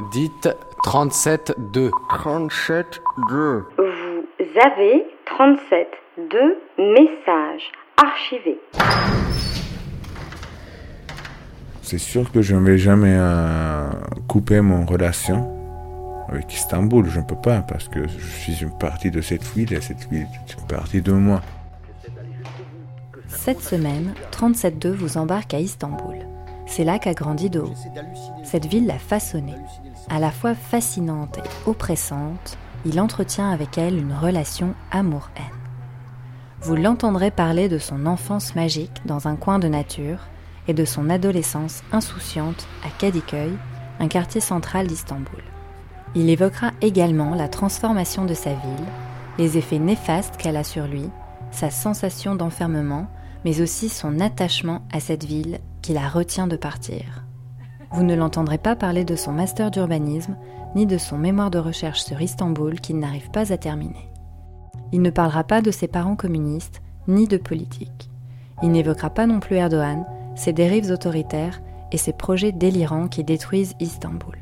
[0.00, 0.48] Dites
[0.84, 1.90] 37-2.
[2.10, 3.62] 37-2.
[3.78, 5.06] Vous avez
[5.38, 8.58] 37-2 messages archivés.
[11.82, 13.88] C'est sûr que je ne vais jamais euh,
[14.26, 15.48] couper mon relation
[16.28, 17.06] avec Istanbul.
[17.08, 20.10] Je ne peux pas parce que je suis une partie de cette ville et cette
[20.10, 21.40] ville est une partie de moi.
[23.28, 26.33] Cette semaine, 37.2 vous embarque à Istanbul.
[26.66, 27.72] C'est là qu'a grandi Do.
[28.42, 29.54] Cette ville l'a façonné.
[30.08, 35.44] À la fois fascinante et oppressante, il entretient avec elle une relation amour-haine.
[36.60, 40.18] Vous l'entendrez parler de son enfance magique dans un coin de nature
[40.66, 43.52] et de son adolescence insouciante à Kadıköy,
[44.00, 45.42] un quartier central d'Istanbul.
[46.14, 48.86] Il évoquera également la transformation de sa ville,
[49.38, 51.10] les effets néfastes qu'elle a sur lui,
[51.50, 53.06] sa sensation d'enfermement,
[53.44, 57.26] mais aussi son attachement à cette ville qui la retient de partir.
[57.92, 60.34] Vous ne l'entendrez pas parler de son master d'urbanisme,
[60.74, 64.08] ni de son mémoire de recherche sur Istanbul qu'il n'arrive pas à terminer.
[64.92, 68.08] Il ne parlera pas de ses parents communistes, ni de politique.
[68.62, 71.60] Il n'évoquera pas non plus Erdogan, ses dérives autoritaires
[71.92, 74.38] et ses projets délirants qui détruisent Istanbul.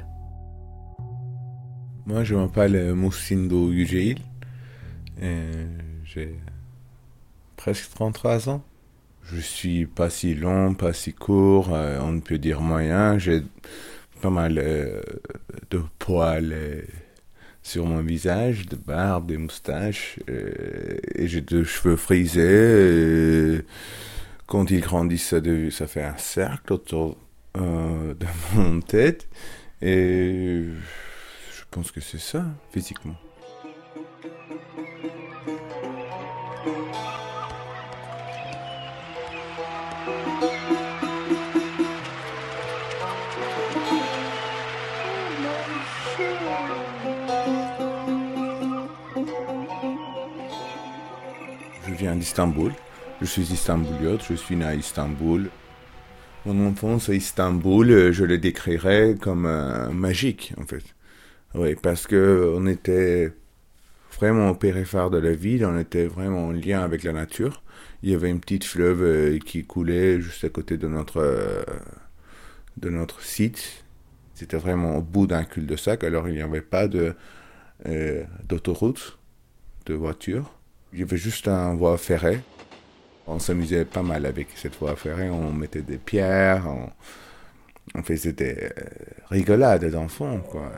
[2.07, 4.19] Moi, je m'appelle Moussindo Yücel.
[6.05, 6.39] J'ai
[7.57, 8.63] presque 33 ans.
[9.25, 13.19] Je suis pas si long, pas si court, euh, on peut dire moyen.
[13.19, 13.42] J'ai
[14.20, 15.01] pas mal euh,
[15.70, 16.83] de poils euh,
[17.62, 23.64] sur mon visage, de barbe, des moustaches, et j'ai deux cheveux frisés.
[24.47, 25.34] quand ils grandissent,
[25.70, 27.17] ça, fait un cercle autour
[27.55, 28.27] de
[28.57, 29.29] mon tête.
[29.81, 30.64] Et
[31.57, 33.17] je pense que c'est ça, physiquement.
[52.23, 52.73] d'Istanbul.
[53.20, 55.48] Je suis istanbuliote, je suis né à Istanbul.
[56.47, 59.48] Mon enfance à Istanbul, je le décrirais comme
[59.92, 60.85] magique, en fait.
[61.55, 63.33] Oui, parce que on était
[64.17, 67.63] vraiment au périphère de la ville, on était vraiment en lien avec la nature.
[68.02, 71.63] Il y avait une petite fleuve euh, qui coulait juste à côté de notre, euh,
[72.77, 73.85] de notre site.
[74.35, 77.14] C'était vraiment au bout d'un cul-de-sac, alors il n'y avait pas de,
[77.86, 79.18] euh, d'autoroute,
[79.86, 80.52] de voiture.
[80.95, 82.41] Il y avait juste un voie ferrée.
[83.27, 86.67] On s'amusait pas mal avec cette voie ferrée, on mettait des pierres,
[87.95, 88.69] on, faisait des
[89.30, 90.70] rigolades d'enfants, quoi.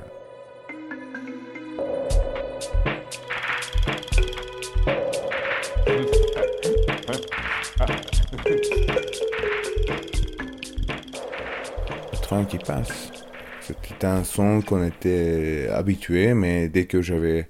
[12.12, 13.10] Le train qui passe.
[13.60, 17.48] C'était un son qu'on était habitué, mais dès que j'avais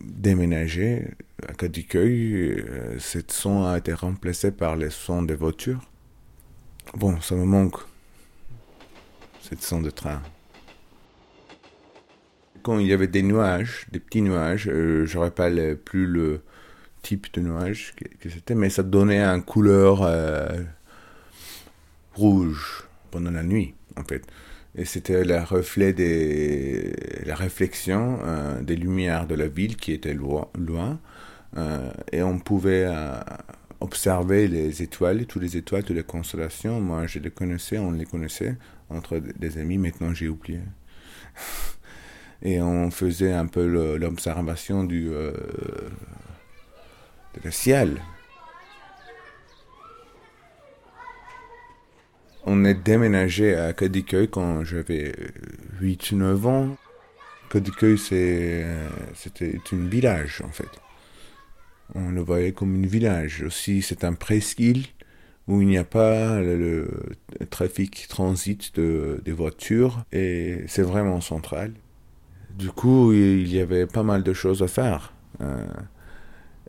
[0.00, 1.04] déménagé
[1.46, 2.64] à Kadıköy,
[2.98, 5.80] cet son a été remplacé par le son des voitures.
[6.94, 7.76] Bon, ça me manque,
[9.42, 10.22] cette son de train.
[12.62, 16.42] Quand il y avait des nuages, des petits nuages, euh, je ne rappelle plus le
[17.02, 20.48] type de nuage que, c'était, mais ça donnait une couleur euh,
[22.14, 24.26] rouge pendant la nuit, en fait.
[24.74, 26.94] Et c'était le reflet des,
[27.24, 30.48] la réflexion euh, des lumières de la ville qui était loin,
[32.12, 32.86] et on pouvait
[33.80, 36.80] observer les étoiles, toutes les étoiles, toutes les constellations.
[36.80, 38.56] Moi, je les connaissais, on les connaissait
[38.90, 39.78] entre des amis.
[39.78, 40.60] Maintenant, j'ai oublié.
[42.42, 45.10] et on faisait un peu l'observation du
[47.44, 48.02] le ciel.
[52.44, 55.12] On est déménagé à Kadıköy quand j'avais
[55.82, 56.76] 8-9 ans.
[57.50, 58.64] Kadıköy, c'était
[59.72, 60.68] un village, en fait.
[61.94, 63.42] On le voyait comme un village.
[63.42, 64.84] Aussi, c'est un presqu'île
[65.48, 66.90] où il n'y a pas le,
[67.50, 71.72] trafic transit de, des voitures et c'est vraiment central.
[72.56, 75.12] Du coup, il y avait pas mal de choses à faire.
[75.40, 75.64] Euh,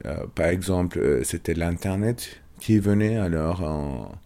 [0.06, 4.18] euh, par exemple, euh, c'était l'Internet qui venait, alors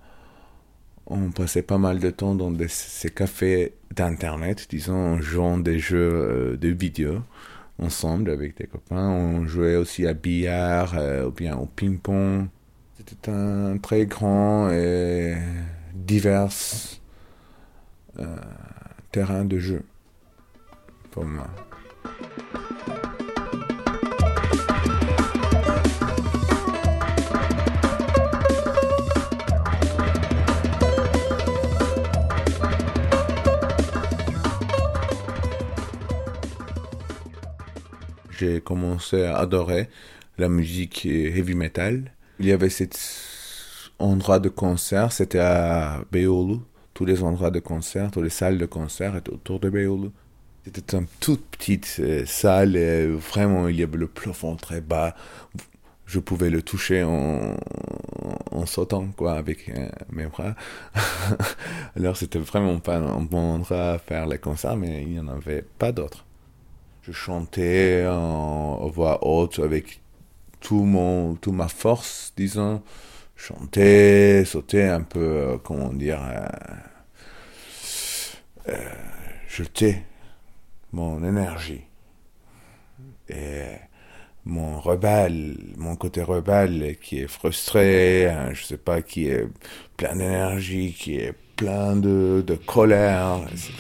[1.07, 6.68] on, passait pas mal de temps dans ces cafés d'Internet, disons, jouant des jeux de
[6.69, 7.21] vidéo
[7.79, 9.09] ensemble avec des copains.
[9.09, 10.95] On jouait aussi à billard
[11.27, 12.47] ou bien au ping-pong.
[12.97, 15.35] C'était un très grand et
[15.93, 16.49] divers
[19.11, 19.83] terrain de jeu
[21.11, 21.47] pour moi.
[38.44, 39.90] J'ai commencé à adorer
[40.38, 42.12] la musique heavy metal.
[42.40, 43.00] Il y avait cet
[44.00, 46.57] endroit de concert, c'était à Beyoğlu.
[46.94, 50.10] Tous les endroits de concert, toutes les salles de concert étaient autour de Beyoğlu.
[50.66, 52.78] C'était une toute petite euh, salle,
[53.18, 55.16] vraiment il y avait le plafond très bas.
[56.06, 57.57] Je pouvais le toucher en,
[58.51, 60.56] en sautant quoi avec euh, mes bras.
[61.95, 65.28] Alors c'était vraiment pas un bon endroit à faire les concerts, mais il n'y en
[65.28, 66.25] avait pas d'autres.
[67.05, 70.00] Je chantais en voix haute avec
[70.61, 72.81] tout mon, toute ma force, disons.
[73.35, 76.47] Chanter, sauter un peu, euh, comment dire, euh,
[78.69, 78.89] euh,
[79.50, 80.03] jeter
[80.94, 81.81] mon énergie.
[83.27, 83.65] Et
[84.45, 89.45] mon rebelle, mon côté rebelle qui est frustré, hein, je sais pas, qui est
[89.97, 93.73] plein d'énergie, qui est plein de, de colère, etc.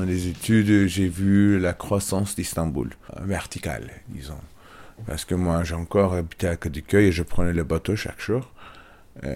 [0.00, 2.88] Pendant les études, j'ai vu la croissance d'Istanbul,
[3.20, 4.40] verticale, disons.
[5.06, 8.50] Parce que moi, j'ai encore habité à Kadıköy et je prenais le bateau chaque jour.
[9.24, 9.34] Euh,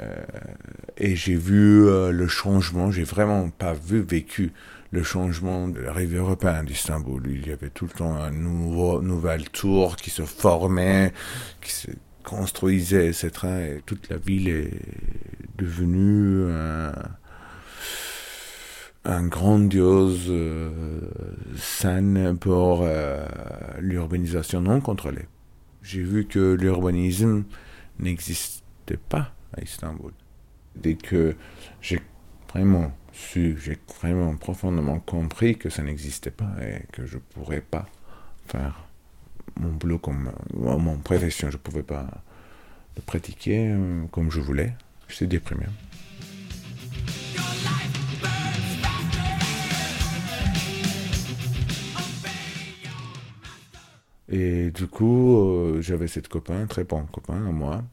[0.96, 4.52] et j'ai vu euh, le changement, j'ai vraiment pas vu, vécu
[4.90, 7.22] le changement de la rive européenne d'Istanbul.
[7.26, 11.12] Il y avait tout le temps un nouveau, nouvelle tour qui se formait,
[11.60, 11.88] qui se
[12.22, 13.30] construisait, etc.
[13.68, 14.80] Et toute la ville est
[15.58, 16.94] devenue un,
[19.04, 20.70] un grandiose euh,
[21.56, 23.26] scène pour euh,
[23.78, 25.26] l'urbanisation non contrôlée.
[25.82, 27.44] J'ai vu que l'urbanisme
[27.98, 30.12] n'existait pas à Istanbul.
[30.74, 31.36] Dès que
[31.82, 32.00] j'ai
[32.50, 37.60] vraiment su, j'ai vraiment profondément compris que ça n'existait pas et que je ne pourrais
[37.60, 37.86] pas
[38.48, 38.86] faire
[39.60, 42.06] mon boulot comme mon profession, je ne pouvais pas
[42.96, 44.74] le pratiquer euh, comme je voulais.
[45.08, 45.66] J'étais déprimé.
[54.34, 57.84] Et du coup, euh, j'avais cette copain, très bon copain à moi,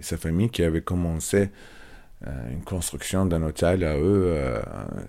[0.00, 1.50] et sa famille qui avait commencé
[2.26, 4.60] euh, une construction d'un hôtel à eux euh,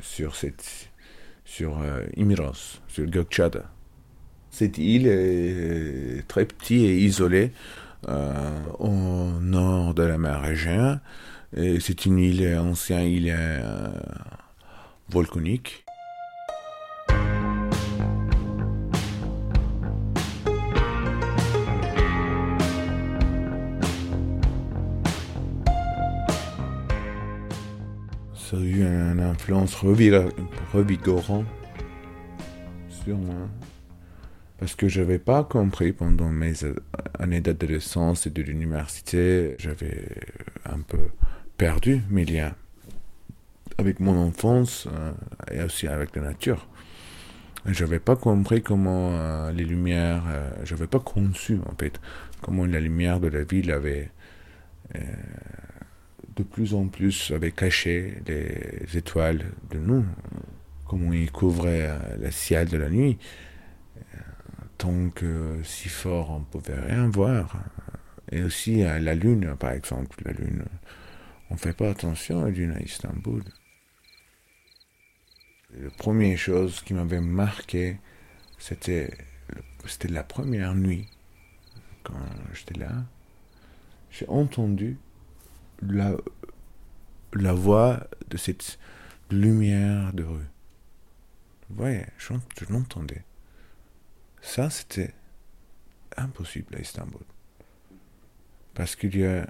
[0.01, 0.89] sur cette
[1.45, 1.81] sur
[2.15, 3.71] Imiros, sur Gökçeada.
[4.51, 7.51] Cette île est très petite et isolée
[8.07, 8.89] au
[9.41, 10.93] nord de la mer Égée.
[11.53, 13.35] C'est une île ancienne, île
[15.09, 15.83] volcanique.
[28.51, 31.45] Ça a eu une influence revigorante
[32.89, 33.47] sur moi.
[34.59, 36.53] Parce que je n'avais pas compris pendant mes
[37.17, 40.05] années d'adolescence et de l'université, j'avais
[40.65, 40.99] un peu
[41.57, 42.53] perdu mes liens
[43.77, 45.13] avec mon enfance euh,
[45.49, 46.67] et aussi avec la nature.
[47.65, 52.01] Je n'avais pas compris comment euh, les lumières, euh, je n'avais pas conçu en fait
[52.41, 54.11] comment la lumière de la ville avait
[56.41, 60.05] de plus en plus avait caché les étoiles de nous,
[60.87, 63.17] comment il couvrait euh, le ciel de la nuit,
[63.97, 64.17] euh,
[64.77, 67.63] tant que si fort on pouvait rien voir.
[68.31, 70.65] Et aussi à la lune, par exemple, la lune,
[71.49, 73.43] on fait pas attention à la lune à Istanbul.
[75.79, 77.97] La première chose qui m'avait marqué,
[78.57, 79.11] c'était
[79.85, 81.07] c'était la première nuit
[82.03, 82.13] quand
[82.53, 82.91] j'étais là.
[84.11, 84.97] J'ai entendu
[85.81, 86.15] la,
[87.33, 88.79] la voix de cette
[89.29, 90.47] lumière de rue.
[91.77, 93.23] Ouais, je, je l'entendais.
[94.41, 95.13] Ça, c'était
[96.17, 97.21] impossible à Istanbul.
[98.73, 99.47] Parce qu'il y a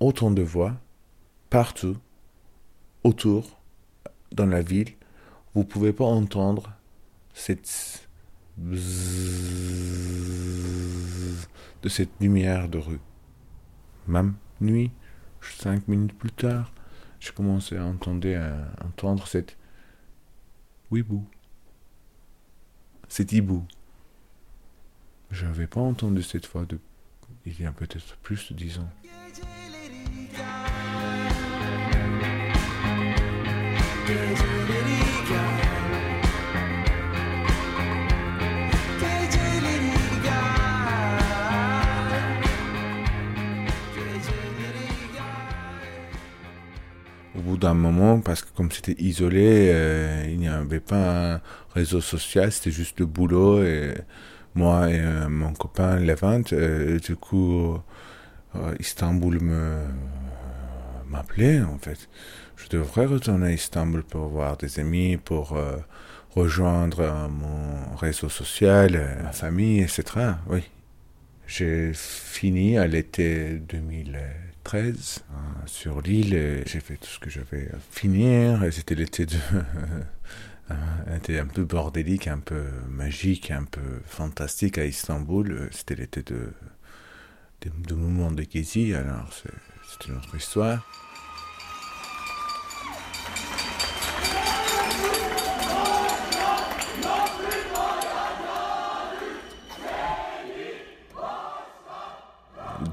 [0.00, 0.76] autant de voix
[1.50, 1.96] partout,
[3.04, 3.60] autour,
[4.32, 4.94] dans la ville.
[5.54, 6.72] Vous ne pouvez pas entendre
[7.32, 8.08] cette
[11.82, 13.00] de cette lumière de rue.
[14.08, 14.90] Même nuit,
[15.40, 16.72] cinq minutes plus tard,
[17.20, 19.56] j'ai commencé à entendre, à entendre cette
[20.90, 21.26] Wibou,
[23.08, 23.66] cet hibou.
[25.30, 26.78] Je n'avais pas entendu cette fois de,
[27.44, 28.88] il y a peut-être plus de dix ans.
[47.58, 51.40] D'un moment, parce que comme c'était isolé, euh, il n'y avait pas un
[51.74, 53.94] réseau social, c'était juste le boulot et
[54.54, 57.78] moi et euh, mon copain Levant, euh, du coup,
[58.80, 59.78] Istanbul me
[61.06, 62.08] m'appelait en fait.
[62.56, 65.56] Je devrais retourner à Istanbul pour voir des amis, pour
[66.34, 70.02] rejoindre mon réseau social, ma famille, etc.
[70.48, 70.62] Oui.
[71.46, 73.60] J'ai fini à l'été
[74.68, 76.62] 2013 hein, sur l'île.
[76.66, 78.62] J'ai fait tout ce que j'avais à finir.
[78.64, 79.36] Et c'était l'été de...
[81.16, 85.68] était un peu bordélique, un peu magique, un peu fantastique à Istanbul.
[85.72, 86.52] C'était l'été de,
[87.62, 90.86] de, de moment de Gezi, alors c'est une autre histoire.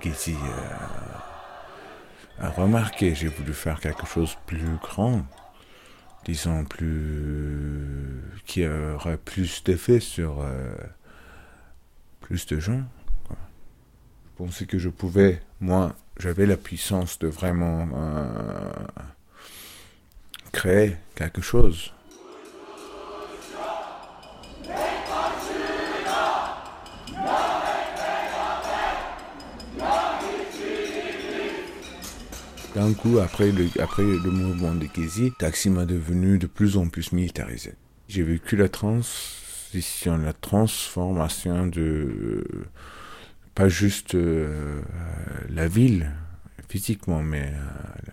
[0.02, 0.36] Gezi
[2.40, 5.26] remarqué, j'ai voulu faire quelque chose de plus grand,
[6.26, 8.22] disons plus.
[8.46, 10.76] qui aurait plus d'effet sur euh,
[12.22, 12.84] plus de gens.
[13.30, 18.74] Je pensais que je pouvais, moi, j'avais la puissance de vraiment euh,
[20.52, 21.95] créer quelque chose.
[32.76, 36.90] D'un coup, après le, après le mouvement de Kézi, Taksim est devenu de plus en
[36.90, 37.76] plus militarisé.
[38.10, 42.44] J'ai vécu la transition, la transformation de
[43.56, 44.82] pas juste euh,
[45.50, 46.12] la ville
[46.68, 48.12] physiquement, mais euh,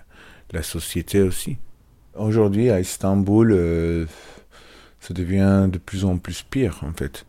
[0.53, 1.59] la société aussi.
[2.15, 4.07] Aujourd'hui, à Istanbul, euh,
[5.01, 7.27] ça devient de plus en plus pire, en fait.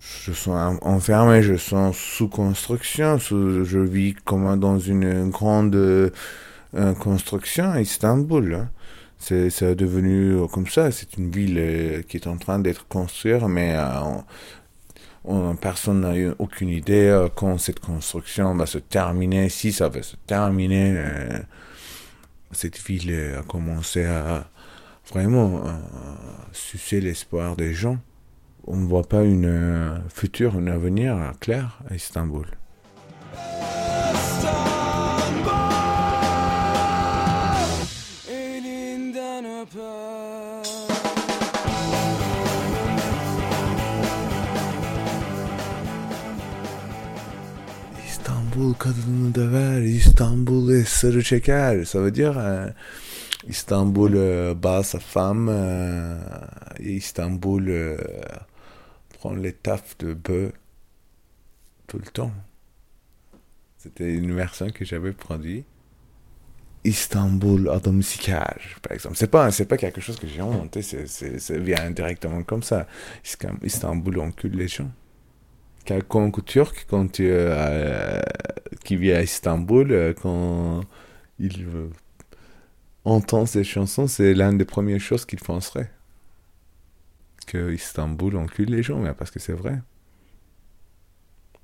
[0.00, 6.12] Je sens enfermé, je sens sous construction, je vis comme dans une grande
[6.98, 8.54] construction à Istanbul.
[8.54, 8.70] Hein.
[9.18, 10.90] C'est, devenu comme ça.
[10.90, 14.24] C'est une ville euh, qui est en train d'être construite, mais euh, on,
[15.24, 19.88] on, personne n'a eu aucune idée euh, quand cette construction va se terminer, si ça
[19.88, 20.94] va se terminer.
[20.96, 21.38] Euh,
[22.52, 24.46] cette ville a commencé à
[25.10, 25.64] vraiment
[26.52, 27.98] sucer l'espoir des gens.
[28.66, 32.46] On ne voit pas une euh, futur, un avenir clair à Istanbul.
[48.74, 50.84] İstanbul kadını döver, İstanbul.
[50.84, 52.72] Ça veut dire euh,
[53.48, 56.18] Istanbul euh, bat sa femme euh,
[56.80, 57.96] et Istanbul euh,
[59.18, 60.52] prend les tafs de bœuf
[61.86, 62.32] tout le temps.
[63.78, 65.66] C'était une version que j'avais produite.
[66.84, 69.16] Istanbul adamı siker, par exemple.
[69.16, 72.86] C'est pas, c'est pas quelque chose que j'ai inventé, c'est, vient directement comme ça.
[73.62, 74.90] Istanbul encule les gens.
[75.84, 78.20] Quelqu'un turc, quand tu, euh,
[78.84, 80.80] qui vit à Istanbul, euh, quand
[81.38, 81.90] il euh,
[83.04, 85.90] entend ces chansons, c'est l'une des premières choses qu'il penserait.
[87.46, 89.78] Que Istanbul encule les gens, mais parce que c'est vrai.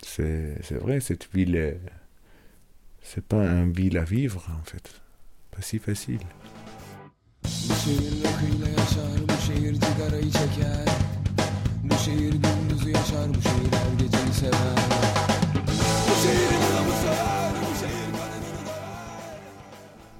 [0.03, 1.81] C'est, vrai, cette ville, est,
[3.01, 5.01] c'est pas une ville à vivre, en fait.
[5.51, 6.21] Pas si facile.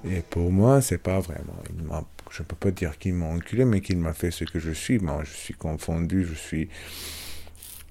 [0.03, 1.53] Et pour moi, c'est pas vraiment.
[2.29, 4.99] Je peux pas dire qu'il m'a enculé, mais qu'il m'a fait ce que je suis.
[4.99, 6.69] Moi, je suis confondu, je suis,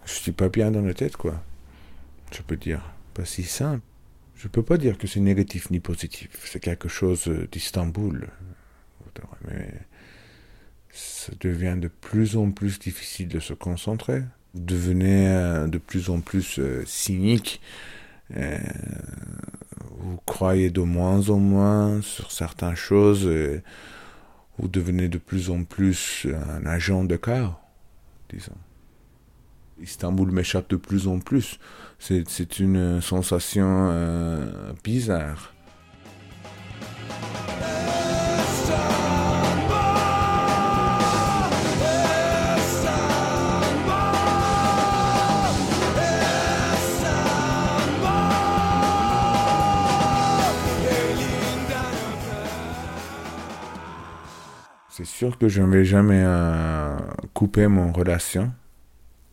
[0.05, 1.43] je suis pas bien dans la tête, quoi.
[2.33, 2.83] Je peux dire,
[3.15, 3.83] pas si simple.
[4.37, 6.31] Je peux pas dire que c'est négatif ni positif.
[6.45, 8.29] C'est quelque chose d'Istanbul.
[9.47, 9.69] Mais
[10.93, 14.23] ça devient de plus en plus difficile de se concentrer.
[14.55, 17.61] Devenez euh, de plus en plus euh, cynique.
[18.37, 18.59] Euh,
[19.99, 23.29] vous croyez de moins en moins sur certaines choses.
[24.59, 27.59] Vous devenez de plus en plus un agent de cas,
[28.31, 28.57] disons.
[29.83, 31.59] Istanbul m'échappe de plus en plus.
[31.99, 35.53] C'est, une sensation euh, bizarre.
[55.01, 56.95] C'est sûr que je ne vais jamais euh,
[57.33, 58.53] couper mon relation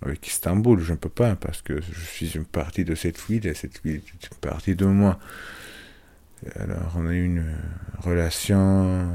[0.02, 0.80] avec Istanbul.
[0.80, 3.84] Je ne peux pas parce que je suis une partie de cette ville et cette
[3.84, 5.20] ville est une partie de moi.
[6.56, 7.44] Alors on a une
[8.00, 9.12] relation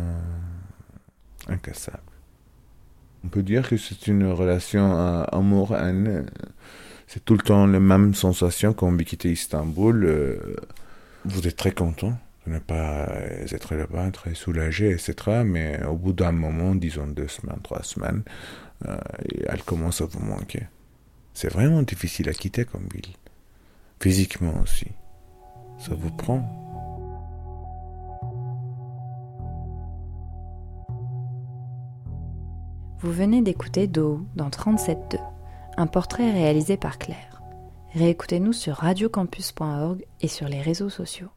[1.48, 2.02] incassable.
[3.24, 6.26] On peut dire que c'est une relation euh, amour-haine.
[7.06, 10.04] C'est tout le temps les mêmes sensations quand on quitter Istanbul.
[10.04, 10.56] Euh,
[11.24, 13.08] vous êtes très content de ne pas
[13.50, 15.42] être là-bas, très soulagé, etc.
[15.44, 18.22] Mais au bout d'un moment, disons deux semaines, trois semaines,
[18.86, 18.96] euh,
[19.46, 20.64] elle commence à vous manquer.
[21.34, 23.12] C'est vraiment difficile à quitter comme ville.
[24.00, 24.88] Physiquement aussi.
[25.78, 26.58] Ça vous prend.
[33.00, 35.18] Vous venez d'écouter Do dans 37.2,
[35.76, 37.42] un portrait réalisé par Claire.
[37.94, 41.28] Réécoutez-nous sur radiocampus.org et sur les réseaux sociaux.